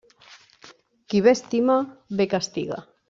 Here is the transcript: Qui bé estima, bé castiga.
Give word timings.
Qui 1.13 1.21
bé 1.27 1.33
estima, 1.41 1.77
bé 2.23 2.29
castiga. 2.33 2.83